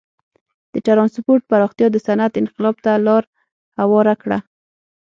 [0.73, 3.23] د ټرانسپورت پراختیا د صنعت انقلاب ته لار
[3.79, 4.37] هواره کړه.